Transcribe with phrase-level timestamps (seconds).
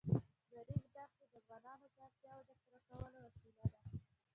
[0.51, 3.79] د ریګ دښتې د افغانانو د اړتیاوو د پوره کولو وسیله ده.